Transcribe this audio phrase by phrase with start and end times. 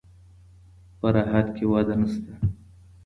[0.99, 2.33] په راحت کې وده نشته.